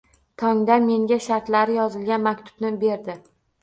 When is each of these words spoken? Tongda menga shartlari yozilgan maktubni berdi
Tongda 0.43 0.77
menga 0.85 1.19
shartlari 1.27 1.79
yozilgan 1.79 2.29
maktubni 2.33 2.77
berdi 2.87 3.23